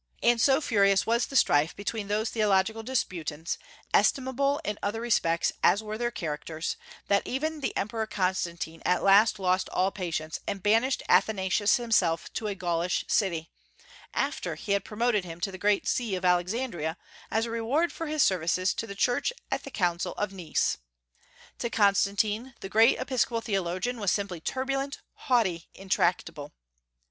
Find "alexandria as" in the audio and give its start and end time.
16.25-17.45